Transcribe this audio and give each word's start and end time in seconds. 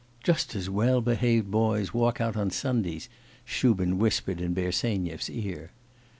'Just 0.23 0.55
as 0.55 0.67
well 0.67 0.99
behaved 0.99 1.51
boys 1.51 1.93
walk 1.93 2.19
out 2.19 2.35
on 2.35 2.49
Sundays,' 2.49 3.07
Shubin 3.45 3.99
whispered 3.99 4.41
in 4.41 4.55
Bersenyev's 4.55 5.29
ear. 5.29 5.69